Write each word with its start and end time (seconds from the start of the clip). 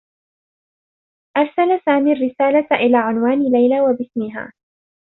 أرسل 1.37 1.81
سامي 1.85 2.11
الرّسالة 2.13 2.67
إلى 2.71 2.97
عنوان 2.97 3.51
ليلى 3.51 3.81
و 3.81 3.85
باسمها. 3.93 4.53